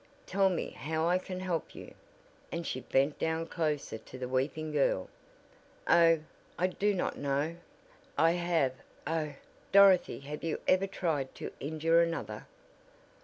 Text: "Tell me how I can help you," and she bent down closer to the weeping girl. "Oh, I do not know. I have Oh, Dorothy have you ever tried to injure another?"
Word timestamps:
"Tell 0.25 0.49
me 0.49 0.71
how 0.71 1.07
I 1.07 1.19
can 1.19 1.41
help 1.41 1.75
you," 1.75 1.93
and 2.51 2.65
she 2.65 2.79
bent 2.81 3.19
down 3.19 3.45
closer 3.45 3.99
to 3.99 4.17
the 4.17 4.27
weeping 4.27 4.71
girl. 4.71 5.09
"Oh, 5.87 6.21
I 6.57 6.65
do 6.65 6.95
not 6.95 7.19
know. 7.19 7.57
I 8.17 8.31
have 8.31 8.73
Oh, 9.05 9.33
Dorothy 9.71 10.21
have 10.21 10.43
you 10.43 10.59
ever 10.67 10.87
tried 10.87 11.35
to 11.35 11.51
injure 11.59 12.01
another?" 12.01 12.47